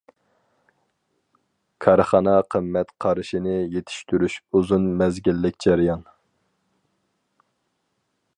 [1.85, 6.05] كارخانا قىممەت قارىشىنى يېتىشتۈرۈش ئۇزۇن مەزگىللىك جەريان.